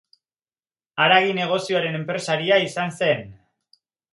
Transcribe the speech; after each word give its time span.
Haragi 1.03 1.35
negozioaren 1.41 1.99
enpresaria 1.99 2.59
izan 2.71 2.99
zen. 2.99 3.25